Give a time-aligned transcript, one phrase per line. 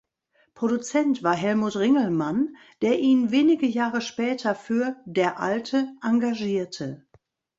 [0.55, 7.05] Produzent war Helmut Ringelmann, der ihn wenige Jahre später für "Der Alte" engagierte.